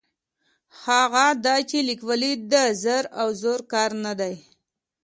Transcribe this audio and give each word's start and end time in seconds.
هغه 0.83 1.25
دا 1.45 1.55
چې 1.69 1.77
لیکوالي 1.89 2.33
د 2.51 2.53
زر 2.83 3.03
او 3.21 3.27
زور 3.41 3.59
کار 3.73 3.89
نه 4.05 4.13
دی. 4.19 4.35